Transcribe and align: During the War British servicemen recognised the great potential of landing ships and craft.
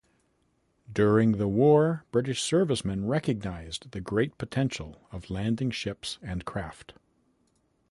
During 0.91 1.33
the 1.33 1.47
War 1.47 2.05
British 2.11 2.41
servicemen 2.41 3.05
recognised 3.05 3.91
the 3.91 4.01
great 4.01 4.35
potential 4.39 4.99
of 5.11 5.29
landing 5.29 5.69
ships 5.69 6.17
and 6.23 6.43
craft. 6.43 6.95